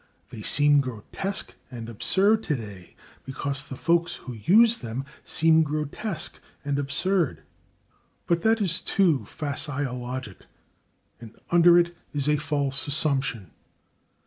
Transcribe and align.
They 0.29 0.41
seem 0.41 0.79
grotesque 0.81 1.53
and 1.69 1.87
absurd 1.87 2.41
today 2.41 2.95
because 3.23 3.69
the 3.69 3.75
folks 3.75 4.15
who 4.15 4.33
use 4.33 4.79
them 4.79 5.05
seem 5.23 5.61
grotesque 5.61 6.39
and 6.65 6.79
absurd. 6.79 7.43
But 8.25 8.41
that 8.41 8.61
is 8.61 8.81
a 8.81 8.83
too 8.83 9.25
facile 9.27 9.99
logic 9.99 10.39
and 11.19 11.37
under 11.51 11.77
it 11.77 11.95
is 12.13 12.27
a 12.27 12.37
false 12.37 12.87
assumption. 12.87 13.51